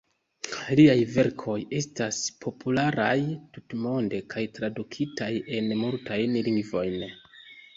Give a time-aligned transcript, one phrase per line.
[0.77, 3.15] Liaj verkoj estas popularaj
[3.59, 6.99] tutmonde kaj tradukitaj en multajn lingvojn.